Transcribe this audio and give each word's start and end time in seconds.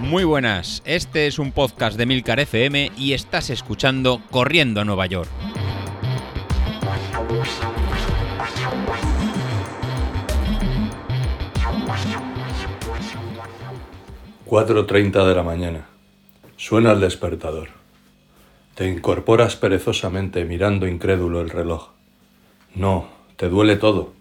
Muy 0.00 0.24
buenas, 0.24 0.82
este 0.86 1.26
es 1.26 1.38
un 1.38 1.52
podcast 1.52 1.98
de 1.98 2.06
Milcar 2.06 2.40
FM 2.40 2.92
y 2.96 3.12
estás 3.12 3.50
escuchando 3.50 4.22
Corriendo 4.30 4.80
a 4.80 4.84
Nueva 4.84 5.06
York. 5.06 5.28
...4.30 14.46 15.28
de 15.28 15.34
la 15.34 15.42
mañana. 15.42 15.88
Suena 16.56 16.92
el 16.92 17.00
despertador. 17.00 17.68
Te 18.74 18.88
incorporas 18.88 19.56
perezosamente 19.56 20.46
mirando 20.46 20.86
incrédulo 20.86 21.42
el 21.42 21.50
reloj. 21.50 21.90
No, 22.74 23.08
te 23.36 23.50
duele 23.50 23.76
todo. 23.76 24.14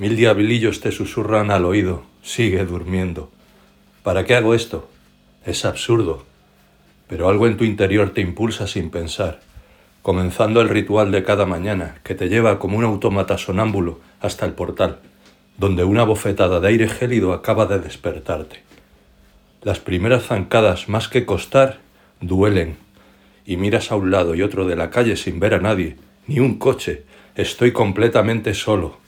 Mil 0.00 0.16
diablillos 0.16 0.80
te 0.80 0.92
susurran 0.92 1.50
al 1.50 1.66
oído. 1.66 2.04
Sigue 2.22 2.64
durmiendo. 2.64 3.30
¿Para 4.02 4.24
qué 4.24 4.34
hago 4.34 4.54
esto? 4.54 4.88
Es 5.44 5.66
absurdo, 5.66 6.24
pero 7.06 7.28
algo 7.28 7.46
en 7.46 7.58
tu 7.58 7.64
interior 7.64 8.14
te 8.14 8.22
impulsa 8.22 8.66
sin 8.66 8.88
pensar, 8.88 9.40
comenzando 10.00 10.62
el 10.62 10.70
ritual 10.70 11.12
de 11.12 11.22
cada 11.22 11.44
mañana 11.44 11.98
que 12.02 12.14
te 12.14 12.30
lleva 12.30 12.58
como 12.58 12.78
un 12.78 12.84
autómata 12.84 13.36
sonámbulo 13.36 14.00
hasta 14.22 14.46
el 14.46 14.54
portal, 14.54 15.00
donde 15.58 15.84
una 15.84 16.04
bofetada 16.04 16.60
de 16.60 16.68
aire 16.68 16.88
gélido 16.88 17.34
acaba 17.34 17.66
de 17.66 17.78
despertarte. 17.78 18.62
Las 19.60 19.80
primeras 19.80 20.22
zancadas, 20.22 20.88
más 20.88 21.08
que 21.08 21.26
costar, 21.26 21.80
duelen, 22.22 22.78
y 23.44 23.58
miras 23.58 23.92
a 23.92 23.96
un 23.96 24.10
lado 24.10 24.34
y 24.34 24.40
otro 24.40 24.66
de 24.66 24.76
la 24.76 24.88
calle 24.88 25.16
sin 25.16 25.40
ver 25.40 25.52
a 25.52 25.60
nadie, 25.60 25.98
ni 26.26 26.40
un 26.40 26.58
coche, 26.58 27.02
estoy 27.36 27.72
completamente 27.72 28.54
solo. 28.54 28.99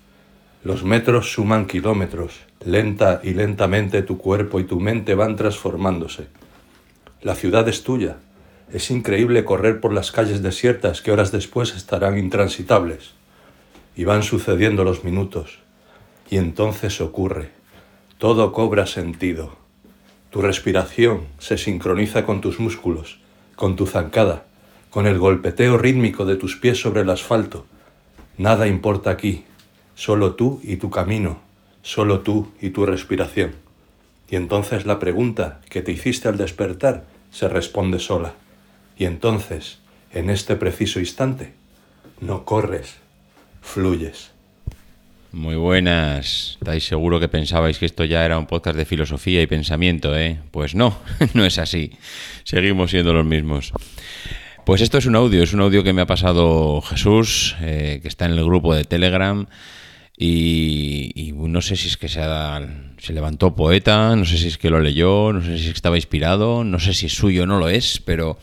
Los 0.65 0.85
metros 0.85 1.33
suman 1.33 1.67
kilómetros, 1.67 2.41
lenta 2.65 3.21
y 3.25 3.35
lentamente 3.35 4.03
tu 4.03 4.17
cuerpo 4.17 4.61
y 4.61 4.65
tu 4.65 4.79
mente 4.79 5.17
van 5.17 5.35
transformándose. 5.35 6.29
La 7.21 7.35
ciudad 7.35 7.69
es 7.69 7.83
tuya. 7.83 8.19
Es 8.73 8.93
increíble 8.93 9.45
correr 9.45 9.81
por 9.81 9.93
las 9.93 10.13
calles 10.13 10.41
desiertas 10.41 11.03
que 11.03 11.11
horas 11.11 11.33
después 11.33 11.75
estarán 11.75 12.17
intransitables. 12.17 13.15
Y 13.97 14.05
van 14.05 14.23
sucediendo 14.23 14.85
los 14.85 15.03
minutos. 15.03 15.59
Y 16.31 16.37
entonces 16.37 17.01
ocurre. 17.01 17.51
Todo 18.19 18.53
cobra 18.53 18.87
sentido. 18.87 19.57
Tu 20.31 20.43
respiración 20.43 21.27
se 21.39 21.59
sincroniza 21.59 22.25
con 22.25 22.41
tus 22.41 22.61
músculos, 22.61 23.19
con 23.57 23.75
tu 23.75 23.87
zancada, 23.87 24.45
con 24.91 25.09
el 25.09 25.19
golpeteo 25.19 25.77
rítmico 25.77 26.25
de 26.25 26.37
tus 26.37 26.57
pies 26.57 26.81
sobre 26.81 27.01
el 27.01 27.11
asfalto. 27.11 27.67
Nada 28.39 28.67
importa 28.69 29.11
aquí, 29.11 29.45
solo 29.95 30.35
tú 30.35 30.61
y 30.63 30.77
tu 30.77 30.91
camino, 30.91 31.41
solo 31.83 32.21
tú 32.21 32.53
y 32.61 32.71
tu 32.71 32.87
respiración. 32.87 33.53
Y 34.31 34.37
entonces 34.37 34.87
la 34.87 34.99
pregunta 34.99 35.61
que 35.69 35.83
te 35.83 35.93
hiciste 35.93 36.29
al 36.29 36.39
despertar 36.39 37.05
se 37.31 37.49
responde 37.49 37.99
sola. 37.99 38.35
Y 38.97 39.05
entonces, 39.05 39.79
en 40.13 40.31
este 40.31 40.57
preciso 40.57 41.01
instante, 41.01 41.53
no 42.21 42.45
corres, 42.45 42.97
fluyes. 43.61 44.33
Muy 45.33 45.57
buenas. 45.57 46.59
¿Estáis 46.61 46.85
seguro 46.85 47.19
que 47.19 47.29
pensabais 47.29 47.79
que 47.79 47.87
esto 47.87 48.05
ya 48.05 48.25
era 48.25 48.39
un 48.39 48.47
podcast 48.47 48.77
de 48.77 48.85
filosofía 48.85 49.41
y 49.41 49.47
pensamiento, 49.47 50.15
eh? 50.17 50.39
Pues 50.51 50.75
no, 50.75 50.99
no 51.35 51.47
es 51.47 51.59
así. 51.59 51.93
Seguimos 52.45 52.91
siendo 52.91 53.15
los 53.15 53.25
mismos. 53.25 53.73
Pues 54.67 54.83
esto 54.83 54.99
es 54.99 55.07
un 55.07 55.17
audio, 55.17 55.43
es 55.43 55.55
un 55.55 55.61
audio 55.63 55.83
que 55.83 55.95
me 55.95 56.03
ha 56.03 56.07
pasado 56.07 56.83
Jesús, 56.83 57.57
eh, 57.63 57.99
que 58.03 58.09
está 58.09 58.27
en 58.27 58.33
el 58.33 58.45
grupo 58.45 58.75
de 58.75 58.85
Telegram. 58.85 59.47
Y, 60.17 61.33
no 61.35 61.61
sé 61.61 61.77
si 61.77 61.89
es 61.89 61.97
que 61.97 62.09
se, 62.09 62.21
se 62.99 63.13
levantó 63.13 63.55
poeta, 63.55 64.15
no 64.17 64.25
sé 64.25 64.39
si 64.39 64.49
es 64.49 64.59
que 64.59 64.71
lo 64.71 64.81
leyó, 64.81 65.33
no 65.33 65.43
sé 65.43 65.59
si 65.59 65.69
estaba 65.69 65.97
inspirado, 65.97 66.65
no 66.65 66.79
sé 66.79 66.95
si 66.95 67.07
es 67.07 67.15
suyo 67.15 67.43
o 67.43 67.47
no 67.47 67.59
lo 67.59 67.69
es, 67.69 68.01
pero 68.05 68.39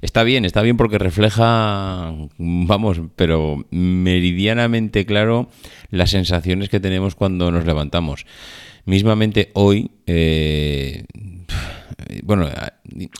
está 0.00 0.22
bien, 0.22 0.44
está 0.44 0.62
bien 0.62 0.76
porque 0.76 0.98
refleja, 0.98 2.12
vamos, 2.38 3.00
pero 3.16 3.64
meridianamente 3.70 5.06
claro 5.06 5.48
las 5.90 6.10
sensaciones 6.10 6.68
que 6.68 6.80
tenemos 6.80 7.14
cuando 7.14 7.50
nos 7.50 7.66
levantamos. 7.66 8.26
Mismamente 8.84 9.50
hoy, 9.54 9.92
eh, 10.06 11.04
bueno, 12.22 12.48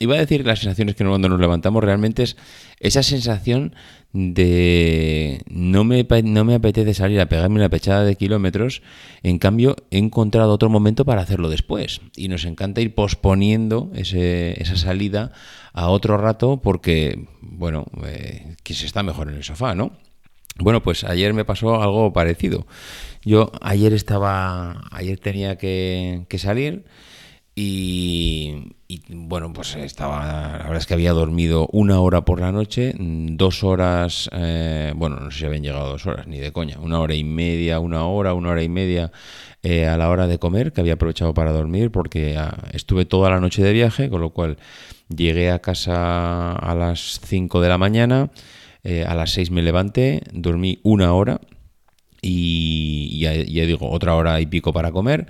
iba 0.00 0.16
a 0.16 0.18
decir 0.18 0.46
las 0.46 0.60
sensaciones 0.60 0.94
que 0.94 1.04
cuando 1.04 1.28
nos 1.28 1.40
levantamos 1.40 1.82
realmente 1.82 2.22
es 2.22 2.36
esa 2.80 3.02
sensación 3.02 3.74
de 4.12 5.42
no 5.48 5.84
me, 5.84 6.06
no 6.24 6.44
me 6.44 6.54
apetece 6.54 6.92
salir 6.92 7.20
a 7.20 7.26
pegarme 7.26 7.56
una 7.56 7.70
pechada 7.70 8.04
de 8.04 8.16
kilómetros, 8.16 8.82
en 9.22 9.38
cambio 9.38 9.76
he 9.90 9.98
encontrado 9.98 10.52
otro 10.52 10.68
momento 10.68 11.04
para 11.04 11.22
hacerlo 11.22 11.48
después. 11.48 12.00
Y 12.16 12.28
nos 12.28 12.44
encanta 12.44 12.80
ir 12.80 12.94
posponiendo 12.94 13.90
ese, 13.94 14.60
esa 14.60 14.76
salida 14.76 15.32
a 15.72 15.88
otro 15.88 16.18
rato 16.18 16.60
porque, 16.62 17.26
bueno, 17.40 17.86
eh, 18.04 18.56
que 18.62 18.74
se 18.74 18.86
está 18.86 19.02
mejor 19.02 19.28
en 19.28 19.36
el 19.36 19.44
sofá, 19.44 19.74
¿no? 19.74 19.92
Bueno, 20.58 20.82
pues 20.82 21.04
ayer 21.04 21.32
me 21.32 21.46
pasó 21.46 21.80
algo 21.82 22.12
parecido. 22.12 22.66
Yo 23.24 23.52
ayer 23.62 23.94
estaba, 23.94 24.84
ayer 24.90 25.18
tenía 25.18 25.56
que, 25.56 26.26
que 26.28 26.38
salir 26.38 26.84
y, 27.54 28.72
bueno, 29.10 29.52
pues 29.52 29.76
estaba, 29.76 30.24
la 30.52 30.58
verdad 30.58 30.76
es 30.78 30.86
que 30.86 30.94
había 30.94 31.12
dormido 31.12 31.68
una 31.70 32.00
hora 32.00 32.24
por 32.24 32.40
la 32.40 32.50
noche, 32.50 32.94
dos 32.98 33.62
horas, 33.62 34.30
eh, 34.32 34.94
bueno, 34.96 35.16
no 35.16 35.30
sé 35.30 35.40
si 35.40 35.44
habían 35.44 35.62
llegado 35.62 35.90
dos 35.90 36.06
horas, 36.06 36.26
ni 36.26 36.38
de 36.38 36.50
coña, 36.50 36.78
una 36.78 36.98
hora 36.98 37.14
y 37.14 37.24
media, 37.24 37.78
una 37.78 38.06
hora, 38.06 38.32
una 38.32 38.50
hora 38.50 38.62
y 38.62 38.70
media 38.70 39.12
eh, 39.62 39.86
a 39.86 39.98
la 39.98 40.08
hora 40.08 40.26
de 40.28 40.38
comer, 40.38 40.72
que 40.72 40.80
había 40.80 40.94
aprovechado 40.94 41.34
para 41.34 41.52
dormir 41.52 41.90
porque 41.90 42.38
ah, 42.38 42.56
estuve 42.72 43.04
toda 43.04 43.28
la 43.28 43.38
noche 43.38 43.62
de 43.62 43.72
viaje, 43.74 44.08
con 44.08 44.22
lo 44.22 44.30
cual 44.30 44.56
llegué 45.14 45.50
a 45.50 45.58
casa 45.58 46.54
a 46.54 46.74
las 46.74 47.20
5 47.22 47.60
de 47.60 47.68
la 47.68 47.76
mañana, 47.76 48.30
eh, 48.82 49.04
a 49.06 49.14
las 49.14 49.30
6 49.32 49.50
me 49.50 49.60
levanté, 49.60 50.22
dormí 50.32 50.80
una 50.84 51.12
hora 51.12 51.40
y 52.22 53.18
ya 53.18 53.32
digo, 53.32 53.90
otra 53.90 54.14
hora 54.14 54.40
y 54.40 54.46
pico 54.46 54.72
para 54.72 54.90
comer 54.90 55.26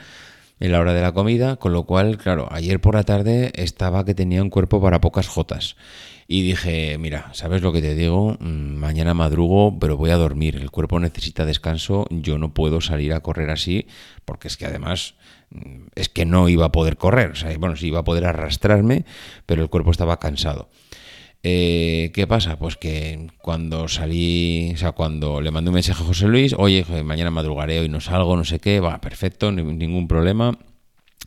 en 0.62 0.71
la 0.71 0.78
hora 0.78 0.95
de 0.95 1.03
la 1.03 1.11
comida, 1.11 1.56
con 1.56 1.73
lo 1.73 1.83
cual, 1.83 2.19
claro, 2.19 2.47
ayer 2.53 2.81
por 2.81 2.95
la 2.95 3.03
tarde 3.03 3.50
estaba 3.56 4.05
que 4.05 4.15
tenía 4.15 4.41
un 4.41 4.49
cuerpo 4.49 4.81
para 4.81 5.00
pocas 5.00 5.27
jotas. 5.27 5.75
Y 6.28 6.43
dije, 6.43 6.99
mira, 6.99 7.31
¿sabes 7.33 7.62
lo 7.62 7.73
que 7.73 7.83
te 7.83 7.97
digo? 7.97 8.37
Mm, 8.39 8.77
mañana 8.77 9.12
madrugo, 9.12 9.77
pero 9.81 9.97
voy 9.97 10.11
a 10.11 10.17
dormir. 10.17 10.55
El 10.55 10.71
cuerpo 10.71 11.01
necesita 11.01 11.45
descanso. 11.45 12.06
Yo 12.11 12.39
no 12.39 12.55
puedo 12.55 12.81
salir 12.81 13.12
a 13.12 13.19
correr 13.19 13.51
así, 13.51 13.89
porque 14.25 14.47
es 14.47 14.56
que 14.56 14.67
además 14.67 15.17
mm, 15.51 15.87
es 15.97 16.09
que 16.09 16.27
no 16.27 16.49
iba 16.49 16.67
a 16.67 16.72
poder 16.72 16.97
correr. 16.97 17.33
O 17.33 17.34
sea, 17.34 17.59
bueno, 17.59 17.75
sí 17.75 17.89
iba 17.89 17.99
a 17.99 18.05
poder 18.05 18.25
arrastrarme, 18.25 19.05
pero 19.47 19.62
el 19.65 19.69
cuerpo 19.69 19.91
estaba 19.91 20.21
cansado. 20.21 20.71
Eh, 21.44 22.12
¿Qué 22.14 22.26
pasa? 22.28 22.56
Pues 22.56 22.76
que 22.76 23.28
cuando 23.41 23.88
salí, 23.88 24.72
o 24.75 24.76
sea, 24.76 24.92
cuando 24.92 25.41
le 25.41 25.50
mandé 25.50 25.70
un 25.70 25.75
mensaje 25.75 26.03
a 26.03 26.06
José 26.06 26.28
Luis, 26.28 26.54
oye, 26.56 26.84
mañana 27.03 27.30
madrugaré, 27.30 27.80
hoy 27.80 27.88
no 27.88 28.00
salgo, 28.00 28.36
no 28.36 28.44
sé 28.44 28.60
qué, 28.60 28.78
va, 28.80 29.00
perfecto, 29.00 29.50
ningún 29.50 30.06
problema. 30.06 30.56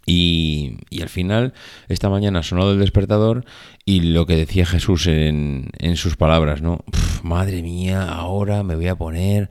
Y, 0.06 0.78
al 1.02 1.10
final, 1.10 1.54
esta 1.88 2.10
mañana 2.10 2.40
ha 2.40 2.44
sonado 2.44 2.74
el 2.74 2.80
despertador 2.80 3.44
y 3.86 4.02
lo 4.02 4.26
que 4.26 4.36
decía 4.36 4.66
Jesús 4.66 5.08
en, 5.08 5.72
sus 5.96 6.16
palabras, 6.16 6.62
¿no? 6.62 6.84
madre 7.24 7.62
mía, 7.64 8.04
ahora 8.08 8.64
me 8.64 8.76
voy 8.76 8.88
a 8.88 8.96
poner, 8.96 9.50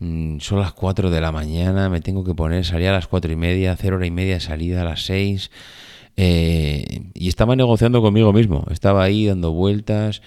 mm, 0.00 0.40
son 0.40 0.58
las 0.60 0.72
4 0.72 1.10
de 1.10 1.20
la 1.20 1.30
mañana, 1.30 1.88
me 1.88 2.00
tengo 2.00 2.24
que 2.24 2.34
poner, 2.34 2.64
salía 2.64 2.90
a 2.90 2.94
las 2.94 3.06
cuatro 3.06 3.32
y 3.32 3.36
media, 3.36 3.72
hacer 3.72 3.94
hora 3.94 4.06
y 4.06 4.10
media 4.10 4.34
de 4.34 4.40
salida 4.40 4.82
a 4.82 4.84
las 4.84 5.04
6 5.04 5.50
eh, 6.16 7.10
y 7.14 7.28
estaba 7.28 7.56
negociando 7.56 8.02
conmigo 8.02 8.32
mismo, 8.32 8.66
estaba 8.70 9.02
ahí 9.02 9.26
dando 9.26 9.52
vueltas, 9.52 10.22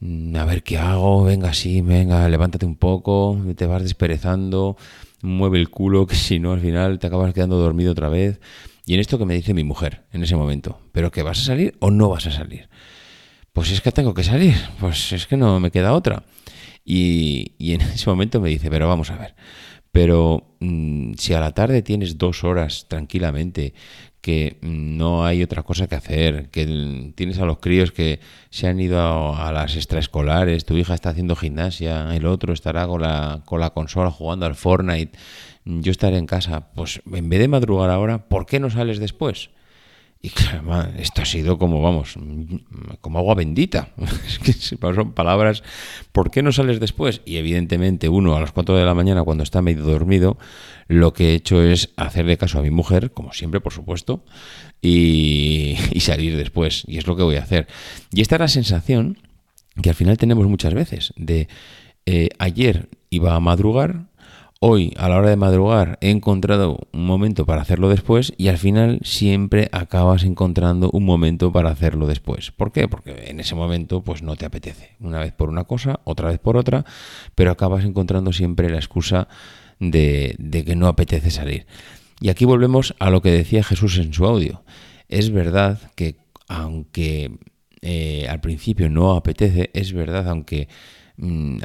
mm, 0.00 0.36
a 0.36 0.44
ver 0.44 0.62
qué 0.62 0.78
hago, 0.78 1.24
venga, 1.24 1.52
sí, 1.54 1.80
venga, 1.80 2.28
levántate 2.28 2.66
un 2.66 2.76
poco, 2.76 3.38
te 3.56 3.66
vas 3.66 3.82
desperezando, 3.82 4.76
mueve 5.22 5.58
el 5.58 5.70
culo, 5.70 6.06
que 6.08 6.16
si 6.16 6.38
no 6.38 6.52
al 6.52 6.60
final 6.60 6.98
te 6.98 7.06
acabas 7.06 7.34
quedando 7.34 7.58
dormido 7.58 7.92
otra 7.92 8.08
vez. 8.08 8.40
Y 8.86 8.94
en 8.94 9.00
esto 9.00 9.18
que 9.18 9.26
me 9.26 9.34
dice 9.34 9.54
mi 9.54 9.62
mujer 9.62 10.02
en 10.12 10.22
ese 10.24 10.34
momento, 10.36 10.80
¿pero 10.92 11.10
que 11.12 11.22
vas 11.22 11.40
a 11.40 11.44
salir 11.44 11.76
o 11.80 11.90
no 11.90 12.08
vas 12.08 12.26
a 12.26 12.32
salir? 12.32 12.68
Pues 13.52 13.70
es 13.70 13.80
que 13.80 13.92
tengo 13.92 14.14
que 14.14 14.24
salir, 14.24 14.54
pues 14.80 15.12
es 15.12 15.26
que 15.26 15.36
no 15.36 15.60
me 15.60 15.70
queda 15.70 15.92
otra. 15.92 16.24
Y, 16.84 17.52
y 17.58 17.74
en 17.74 17.80
ese 17.94 18.08
momento 18.10 18.40
me 18.40 18.48
dice, 18.48 18.70
pero 18.70 18.88
vamos 18.88 19.10
a 19.10 19.16
ver, 19.16 19.34
pero 19.92 20.56
mm, 20.60 21.14
si 21.14 21.34
a 21.34 21.40
la 21.40 21.52
tarde 21.52 21.82
tienes 21.82 22.18
dos 22.18 22.44
horas 22.44 22.86
tranquilamente, 22.88 23.74
que 24.20 24.58
no 24.60 25.24
hay 25.24 25.42
otra 25.42 25.62
cosa 25.62 25.86
que 25.86 25.94
hacer, 25.94 26.50
que 26.50 27.12
tienes 27.14 27.38
a 27.38 27.46
los 27.46 27.58
críos 27.58 27.90
que 27.90 28.20
se 28.50 28.66
han 28.66 28.78
ido 28.78 29.34
a, 29.34 29.50
las 29.52 29.76
extraescolares, 29.76 30.66
tu 30.66 30.76
hija 30.76 30.94
está 30.94 31.10
haciendo 31.10 31.36
gimnasia, 31.36 32.14
el 32.14 32.26
otro 32.26 32.52
estará 32.52 32.86
con 32.86 33.00
la, 33.00 33.42
con 33.46 33.60
la 33.60 33.70
consola 33.70 34.10
jugando 34.10 34.46
al 34.46 34.54
Fortnite, 34.54 35.18
yo 35.64 35.90
estaré 35.90 36.18
en 36.18 36.26
casa, 36.26 36.72
pues 36.74 37.00
en 37.10 37.28
vez 37.28 37.40
de 37.40 37.48
madrugar 37.48 37.90
ahora, 37.90 38.28
¿por 38.28 38.46
qué 38.46 38.60
no 38.60 38.70
sales 38.70 38.98
después? 38.98 39.50
Y 40.22 40.28
claro, 40.28 40.86
esto 40.98 41.22
ha 41.22 41.24
sido 41.24 41.56
como, 41.56 41.80
vamos, 41.80 42.14
como 43.00 43.18
agua 43.18 43.34
bendita. 43.34 43.88
Es 44.26 44.38
que 44.38 44.52
son 44.52 45.12
palabras, 45.12 45.62
¿por 46.12 46.30
qué 46.30 46.42
no 46.42 46.52
sales 46.52 46.78
después? 46.78 47.22
Y 47.24 47.36
evidentemente 47.36 48.10
uno 48.10 48.36
a 48.36 48.40
las 48.40 48.52
4 48.52 48.76
de 48.76 48.84
la 48.84 48.92
mañana 48.92 49.22
cuando 49.24 49.44
está 49.44 49.62
medio 49.62 49.82
dormido, 49.82 50.36
lo 50.88 51.14
que 51.14 51.30
he 51.30 51.34
hecho 51.34 51.62
es 51.62 51.90
hacerle 51.96 52.36
caso 52.36 52.58
a 52.58 52.62
mi 52.62 52.70
mujer, 52.70 53.12
como 53.12 53.32
siempre, 53.32 53.60
por 53.60 53.72
supuesto, 53.72 54.22
y, 54.82 55.76
salir 56.00 56.36
después. 56.36 56.84
Y 56.86 56.98
es 56.98 57.06
lo 57.06 57.16
que 57.16 57.22
voy 57.22 57.36
a 57.36 57.42
hacer. 57.42 57.66
Y 58.12 58.20
esta 58.20 58.36
es 58.36 58.40
la 58.40 58.48
sensación 58.48 59.18
que 59.80 59.88
al 59.88 59.94
final 59.94 60.18
tenemos 60.18 60.46
muchas 60.46 60.74
veces 60.74 61.14
de 61.16 61.48
eh, 62.04 62.28
ayer 62.38 62.88
iba 63.08 63.34
a 63.34 63.40
madrugar, 63.40 64.09
hoy 64.62 64.92
a 64.98 65.08
la 65.08 65.16
hora 65.16 65.30
de 65.30 65.36
madrugar 65.36 65.96
he 66.02 66.10
encontrado 66.10 66.76
un 66.92 67.06
momento 67.06 67.46
para 67.46 67.62
hacerlo 67.62 67.88
después 67.88 68.34
y 68.36 68.48
al 68.48 68.58
final 68.58 69.00
siempre 69.02 69.70
acabas 69.72 70.22
encontrando 70.22 70.90
un 70.92 71.06
momento 71.06 71.50
para 71.50 71.70
hacerlo 71.70 72.06
después. 72.06 72.50
¿Por 72.50 72.70
qué? 72.70 72.86
Porque 72.86 73.30
en 73.30 73.40
ese 73.40 73.54
momento 73.54 74.02
pues 74.02 74.22
no 74.22 74.36
te 74.36 74.44
apetece. 74.44 74.96
Una 75.00 75.18
vez 75.18 75.32
por 75.32 75.48
una 75.48 75.64
cosa, 75.64 76.00
otra 76.04 76.28
vez 76.28 76.38
por 76.38 76.58
otra, 76.58 76.84
pero 77.34 77.50
acabas 77.50 77.86
encontrando 77.86 78.34
siempre 78.34 78.68
la 78.68 78.76
excusa 78.76 79.28
de, 79.78 80.36
que 80.66 80.76
no 80.76 80.88
apetece 80.88 81.30
salir. 81.30 81.66
Y 82.20 82.28
aquí 82.28 82.44
volvemos 82.44 82.94
a 82.98 83.08
lo 83.08 83.22
que 83.22 83.30
decía 83.30 83.64
Jesús 83.64 83.96
en 83.96 84.12
su 84.12 84.26
audio. 84.26 84.62
Es 85.08 85.30
verdad 85.30 85.80
que 85.94 86.18
aunque 86.48 87.38
eh, 87.80 88.26
al 88.28 88.42
principio 88.42 88.90
no 88.90 89.12
apetece, 89.12 89.70
es 89.72 89.94
verdad, 89.94 90.28
aunque 90.28 90.68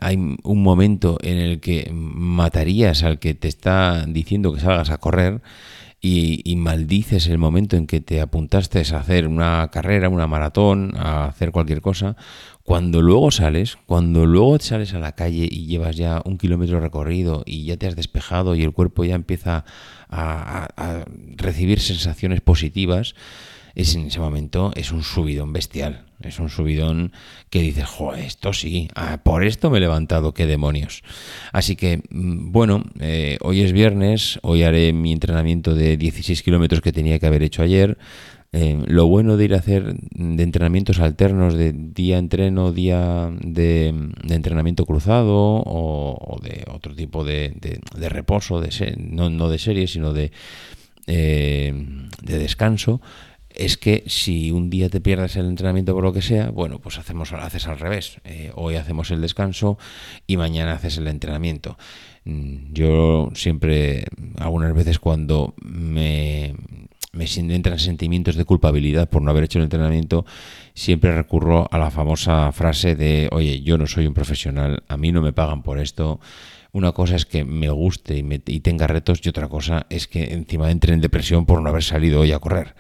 hay 0.01 0.15
un 0.15 0.63
momento 0.63 1.17
en 1.21 1.37
el 1.37 1.59
que 1.59 1.89
matarías 1.93 3.03
al 3.03 3.19
que 3.19 3.33
te 3.33 3.47
está 3.47 4.05
diciendo 4.05 4.53
que 4.53 4.59
salgas 4.59 4.89
a 4.89 4.97
correr 4.97 5.41
y, 6.01 6.55
maldices 6.57 7.27
el 7.27 7.39
momento 7.39 7.77
en 7.77 7.87
que 7.87 7.99
te 7.99 8.21
apuntaste 8.21 8.79
a 8.79 8.99
hacer 8.99 9.27
una 9.27 9.69
carrera, 9.71 10.09
una 10.09 10.27
maratón, 10.27 10.93
a 10.95 11.25
hacer 11.25 11.51
cualquier 11.51 11.81
cosa, 11.81 12.15
cuando 12.63 13.01
luego 13.01 13.31
sales, 13.31 13.77
cuando 13.87 14.27
luego 14.27 14.59
sales 14.59 14.93
a 14.93 14.99
la 14.99 15.13
calle 15.13 15.47
y 15.49 15.65
llevas 15.65 15.95
ya 15.95 16.21
un 16.23 16.37
kilómetro 16.37 16.79
recorrido 16.79 17.43
y 17.45 17.65
ya 17.65 17.77
te 17.77 17.87
has 17.87 17.95
despejado 17.95 18.55
y 18.55 18.61
el 18.61 18.71
cuerpo 18.71 19.03
ya 19.03 19.15
empieza 19.15 19.65
a 20.09 21.05
recibir 21.37 21.79
sensaciones 21.79 22.41
positivas, 22.41 23.15
es 23.75 23.95
en 23.95 24.07
ese 24.07 24.19
momento 24.19 24.71
es 24.75 24.91
un 24.91 25.03
subidón 25.03 25.53
bestial. 25.53 26.05
Es 26.21 26.39
un 26.39 26.49
subidón 26.49 27.11
que 27.49 27.61
dices, 27.61 27.85
joder, 27.85 28.23
esto 28.23 28.53
sí, 28.53 28.87
ah, 28.95 29.21
por 29.23 29.43
esto 29.43 29.69
me 29.69 29.77
he 29.77 29.81
levantado, 29.81 30.33
qué 30.33 30.45
demonios. 30.45 31.03
Así 31.51 31.75
que, 31.75 32.01
mm, 32.09 32.51
bueno, 32.51 32.85
eh, 32.99 33.37
hoy 33.41 33.61
es 33.61 33.73
viernes, 33.73 34.39
hoy 34.41 34.63
haré 34.63 34.93
mi 34.93 35.11
entrenamiento 35.11 35.75
de 35.75 35.97
16 35.97 36.41
kilómetros 36.41 36.81
que 36.81 36.93
tenía 36.93 37.19
que 37.19 37.27
haber 37.27 37.43
hecho 37.43 37.61
ayer. 37.61 37.97
Eh, 38.53 38.81
lo 38.87 39.07
bueno 39.07 39.35
de 39.35 39.43
ir 39.43 39.53
a 39.53 39.57
hacer 39.57 39.95
de 39.95 40.43
entrenamientos 40.43 40.99
alternos, 40.99 41.55
de 41.55 41.73
día 41.73 42.17
entreno, 42.17 42.71
día 42.71 43.29
de, 43.41 43.87
entrenamiento 44.29 44.85
cruzado 44.85 45.35
o, 45.35 46.39
de 46.41 46.63
otro 46.71 46.95
tipo 46.95 47.25
de, 47.25 47.53
reposo, 48.07 48.61
de 48.61 48.95
no, 48.97 49.29
no, 49.29 49.49
de 49.49 49.59
serie, 49.59 49.87
sino 49.87 50.13
de, 50.13 50.31
eh, 51.05 51.73
de 52.21 52.39
descanso, 52.39 53.01
es 53.57 53.77
que 53.77 54.03
si 54.07 54.51
un 54.51 54.69
día 54.69 54.89
te 54.89 55.01
pierdes 55.01 55.35
el 55.35 55.47
entrenamiento 55.47 55.93
por 55.93 56.03
lo 56.03 56.13
que 56.13 56.21
sea, 56.21 56.49
bueno, 56.49 56.79
pues 56.79 56.97
hacemos, 56.97 57.33
haces 57.33 57.67
al 57.67 57.79
revés. 57.79 58.19
Eh, 58.23 58.51
hoy 58.55 58.75
hacemos 58.75 59.11
el 59.11 59.21
descanso 59.21 59.77
y 60.27 60.37
mañana 60.37 60.73
haces 60.73 60.97
el 60.97 61.07
entrenamiento. 61.07 61.77
Mm, 62.25 62.73
yo 62.73 63.29
siempre, 63.33 64.05
algunas 64.37 64.73
veces 64.73 64.99
cuando 64.99 65.53
me, 65.61 66.55
me 67.13 67.25
entran 67.25 67.79
sentimientos 67.79 68.35
de 68.35 68.45
culpabilidad 68.45 69.09
por 69.09 69.21
no 69.21 69.31
haber 69.31 69.45
hecho 69.45 69.59
el 69.59 69.65
entrenamiento, 69.65 70.25
siempre 70.73 71.15
recurro 71.15 71.67
a 71.71 71.77
la 71.77 71.91
famosa 71.91 72.51
frase 72.51 72.95
de, 72.95 73.29
oye, 73.31 73.61
yo 73.61 73.77
no 73.77 73.87
soy 73.87 74.07
un 74.07 74.13
profesional, 74.13 74.83
a 74.87 74.97
mí 74.97 75.11
no 75.11 75.21
me 75.21 75.33
pagan 75.33 75.63
por 75.63 75.79
esto. 75.79 76.19
Una 76.71 76.91
cosa 76.91 77.15
es 77.15 77.25
que 77.25 77.45
me 77.45 77.69
guste 77.69 78.17
y, 78.17 78.41
y 78.47 78.59
tenga 78.59 78.85
retos 78.85 79.21
y 79.23 79.29
otra 79.29 79.47
cosa 79.47 79.85
es 79.89 80.07
que 80.07 80.33
encima 80.33 80.71
entre 80.71 80.93
en 80.93 80.99
depresión 80.99 81.45
por 81.45 81.61
no 81.61 81.69
haber 81.69 81.83
salido 81.83 82.19
hoy 82.19 82.33
a 82.33 82.39
correr. 82.39 82.75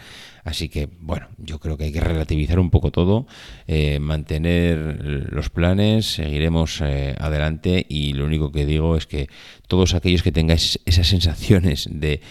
Así 0.45 0.69
que, 0.69 0.87
bueno, 1.01 1.27
yo 1.37 1.59
creo 1.59 1.75
que 1.75 1.85
hay 1.85 1.91
que 1.91 1.99
relativizar 1.99 2.59
un 2.59 2.69
poco 2.69 2.91
todo, 2.91 3.25
eh, 3.67 3.99
mantener 3.99 4.77
los 5.31 5.49
planes, 5.49 6.05
seguiremos 6.05 6.81
eh, 6.81 7.15
adelante 7.19 7.85
y 7.89 8.13
lo 8.13 8.25
único 8.25 8.51
que 8.51 8.65
digo 8.65 8.95
es 8.95 9.07
que 9.07 9.27
todos 9.67 9.95
aquellos 9.95 10.21
que 10.21 10.31
tengáis 10.31 10.79
esas 10.85 11.07
sensaciones 11.07 11.89
de 11.91 12.21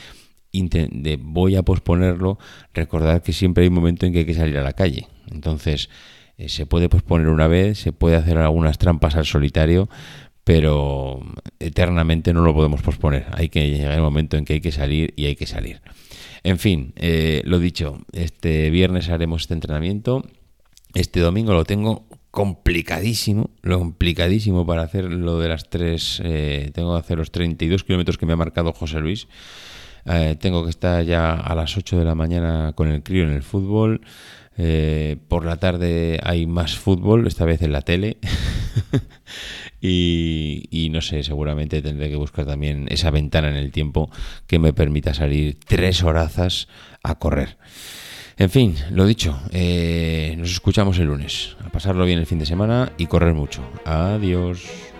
voy 1.20 1.56
a 1.56 1.62
posponerlo, 1.62 2.38
recordad 2.72 3.22
que 3.22 3.32
siempre 3.32 3.62
hay 3.62 3.68
un 3.68 3.74
momento 3.74 4.06
en 4.06 4.12
que 4.12 4.20
hay 4.20 4.24
que 4.24 4.34
salir 4.34 4.56
a 4.58 4.62
la 4.62 4.74
calle. 4.74 5.08
Entonces, 5.30 5.90
eh, 6.38 6.48
se 6.48 6.66
puede 6.66 6.88
posponer 6.88 7.28
una 7.28 7.48
vez, 7.48 7.78
se 7.78 7.92
puede 7.92 8.16
hacer 8.16 8.38
algunas 8.38 8.78
trampas 8.78 9.16
al 9.16 9.26
solitario, 9.26 9.88
pero 10.44 11.20
eternamente 11.58 12.32
no 12.32 12.42
lo 12.42 12.54
podemos 12.54 12.82
posponer. 12.82 13.26
Hay 13.32 13.48
que 13.48 13.68
llegar 13.70 13.94
el 13.94 14.02
momento 14.02 14.36
en 14.36 14.44
que 14.44 14.54
hay 14.54 14.60
que 14.60 14.72
salir 14.72 15.14
y 15.16 15.26
hay 15.26 15.36
que 15.36 15.46
salir. 15.46 15.80
En 16.44 16.58
fin, 16.58 16.92
eh, 16.96 17.40
lo 17.46 17.58
dicho, 17.58 18.00
este 18.12 18.68
viernes 18.68 19.08
haremos 19.08 19.42
este 19.42 19.54
entrenamiento. 19.54 20.22
Este 20.92 21.20
domingo 21.20 21.54
lo 21.54 21.64
tengo 21.64 22.06
complicadísimo, 22.30 23.48
lo 23.62 23.78
complicadísimo 23.78 24.66
para 24.66 24.82
hacer 24.82 25.06
lo 25.06 25.38
de 25.38 25.48
las 25.48 25.70
tres, 25.70 26.20
eh, 26.22 26.70
tengo 26.74 26.92
que 26.94 27.00
hacer 27.00 27.16
los 27.16 27.32
32 27.32 27.84
kilómetros 27.84 28.18
que 28.18 28.26
me 28.26 28.34
ha 28.34 28.36
marcado 28.36 28.74
José 28.74 29.00
Luis. 29.00 29.26
Eh, 30.04 30.36
tengo 30.38 30.64
que 30.64 30.70
estar 30.70 31.02
ya 31.02 31.32
a 31.32 31.54
las 31.54 31.78
8 31.78 31.98
de 31.98 32.04
la 32.04 32.14
mañana 32.14 32.74
con 32.74 32.88
el 32.88 33.02
crío 33.02 33.24
en 33.24 33.30
el 33.30 33.42
fútbol. 33.42 34.02
por 35.28 35.46
la 35.46 35.56
tarde 35.56 36.20
hay 36.22 36.46
más 36.46 36.76
fútbol, 36.76 37.26
esta 37.26 37.46
vez 37.46 37.62
en 37.62 37.72
la 37.72 37.80
tele. 37.80 38.18
Y, 39.86 40.88
no 40.90 41.02
sé, 41.02 41.22
seguramente 41.22 41.82
tendré 41.82 42.08
que 42.08 42.16
buscar 42.16 42.46
también 42.46 42.86
esa 42.88 43.10
ventana 43.10 43.50
en 43.50 43.56
el 43.56 43.70
tiempo 43.70 44.10
que 44.46 44.58
me 44.58 44.72
permita 44.72 45.12
salir 45.12 45.58
tres 45.66 46.02
horazas 46.02 46.68
a 47.02 47.16
correr. 47.16 47.58
En 48.38 48.48
fin, 48.48 48.76
lo 48.90 49.04
dicho, 49.04 49.38
eh, 49.52 50.34
nos 50.38 50.52
escuchamos 50.52 50.98
el 50.98 51.08
lunes. 51.08 51.56
A 51.62 51.68
pasarlo 51.68 52.06
bien 52.06 52.18
el 52.18 52.26
fin 52.26 52.38
de 52.38 52.46
semana 52.46 52.92
y 52.96 53.06
correr 53.06 53.34
mucho. 53.34 53.60
Adiós. 53.84 54.93